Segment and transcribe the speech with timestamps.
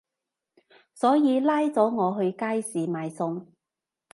[0.95, 3.45] 所以拉咗我去街市買餸